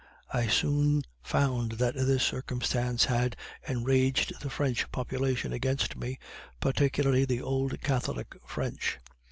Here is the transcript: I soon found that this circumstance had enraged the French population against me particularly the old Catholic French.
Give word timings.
I 0.33 0.47
soon 0.47 1.03
found 1.21 1.73
that 1.73 1.93
this 1.93 2.23
circumstance 2.23 3.05
had 3.05 3.35
enraged 3.67 4.33
the 4.41 4.49
French 4.49 4.91
population 4.91 5.53
against 5.53 5.95
me 5.95 6.17
particularly 6.59 7.23
the 7.23 7.43
old 7.43 7.79
Catholic 7.81 8.35
French. 8.43 8.97